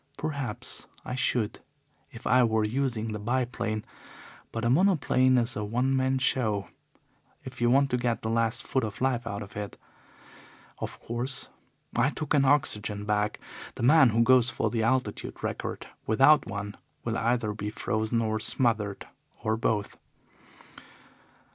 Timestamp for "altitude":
14.81-15.43